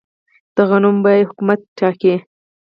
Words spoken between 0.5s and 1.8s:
د غنمو بیه حکومت